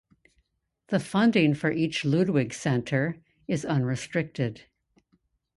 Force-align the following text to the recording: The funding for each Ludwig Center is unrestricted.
The 0.87 0.99
funding 0.99 1.53
for 1.53 1.71
each 1.71 2.03
Ludwig 2.05 2.55
Center 2.55 3.17
is 3.47 3.63
unrestricted. 3.63 4.63